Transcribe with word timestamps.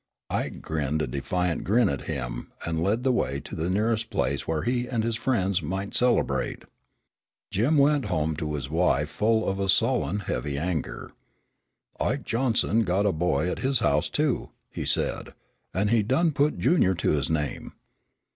Ike 0.31 0.63
grinned 0.63 1.03
a 1.03 1.05
defiant 1.05 1.63
grin 1.63 1.87
at 1.87 2.05
him, 2.09 2.51
and 2.65 2.81
led 2.81 3.03
the 3.03 3.11
way 3.11 3.39
to 3.41 3.55
the 3.55 3.69
nearest 3.69 4.09
place 4.09 4.47
where 4.47 4.63
he 4.63 4.87
and 4.87 5.03
his 5.03 5.15
friends 5.15 5.61
might 5.61 5.93
celebrate. 5.93 6.63
Jim 7.51 7.77
went 7.77 8.05
home 8.05 8.35
to 8.37 8.55
his 8.55 8.67
wife 8.67 9.09
full 9.11 9.47
of 9.47 9.59
a 9.59 9.69
sullen, 9.69 10.21
heavy 10.21 10.57
anger. 10.57 11.11
"Ike 11.99 12.23
Johnson 12.23 12.81
got 12.83 13.05
a 13.05 13.11
boy 13.11 13.47
at 13.51 13.59
his 13.59 13.77
house, 13.77 14.09
too," 14.09 14.49
he 14.71 14.85
said, 14.85 15.35
"an' 15.71 15.89
he 15.89 16.01
done 16.01 16.31
put 16.31 16.57
Junior 16.57 16.95
to 16.95 17.11
his 17.11 17.29
name." 17.29 17.73